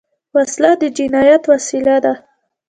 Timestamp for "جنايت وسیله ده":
0.97-2.13